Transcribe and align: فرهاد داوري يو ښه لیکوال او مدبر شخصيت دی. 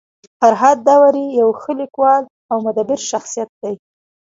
فرهاد 0.39 0.77
داوري 0.87 1.25
يو 1.39 1.49
ښه 1.61 1.71
لیکوال 1.81 2.23
او 2.51 2.57
مدبر 2.65 2.99
شخصيت 3.11 3.49
دی. 3.61 3.75